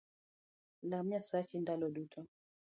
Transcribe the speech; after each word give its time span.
Lam 0.89 1.05
Nyasachi 1.09 1.55
ndalo 1.63 1.85
duto 1.95 2.19